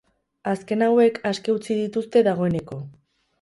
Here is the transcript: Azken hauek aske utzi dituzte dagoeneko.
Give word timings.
Azken 0.53 0.83
hauek 0.85 1.19
aske 1.33 1.55
utzi 1.57 1.77
dituzte 1.81 2.25
dagoeneko. 2.29 2.81